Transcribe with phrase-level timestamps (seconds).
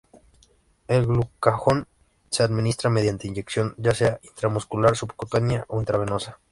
[0.87, 1.87] El glucagón
[2.31, 6.39] se administra mediante inyección, ya sea intramuscular, subcutánea o intravenosa.